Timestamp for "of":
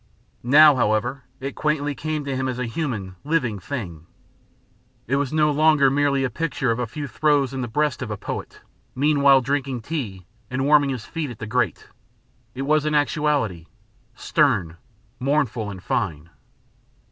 6.71-6.79, 8.01-8.09